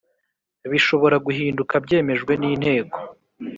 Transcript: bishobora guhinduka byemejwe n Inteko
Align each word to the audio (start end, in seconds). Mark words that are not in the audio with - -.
bishobora 0.71 1.15
guhinduka 1.25 1.73
byemejwe 1.85 2.33
n 2.37 2.43
Inteko 2.51 2.97